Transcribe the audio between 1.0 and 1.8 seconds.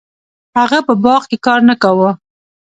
باغ کې کار نه